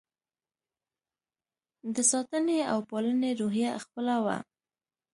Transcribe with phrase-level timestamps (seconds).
[1.95, 4.37] د ساتنې او پالنې روحیه خپله وه.